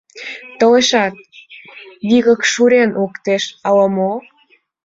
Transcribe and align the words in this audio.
Толешат, 0.59 1.13
вигак 2.09 2.41
шурен 2.51 2.89
луктеш 2.99 3.43
ала-мо?.. 3.67 4.11